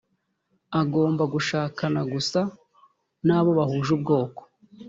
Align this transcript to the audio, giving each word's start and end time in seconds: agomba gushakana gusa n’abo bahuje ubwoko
agomba 0.81 1.23
gushakana 1.33 2.01
gusa 2.13 2.39
n’abo 3.27 3.49
bahuje 3.57 3.89
ubwoko 3.97 4.41